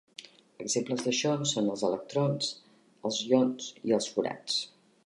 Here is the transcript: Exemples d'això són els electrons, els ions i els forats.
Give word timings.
Exemples 0.63 1.03
d'això 1.07 1.35
són 1.51 1.69
els 1.75 1.83
electrons, 1.91 2.51
els 3.11 3.21
ions 3.31 3.71
i 3.91 3.97
els 4.01 4.15
forats. 4.17 4.63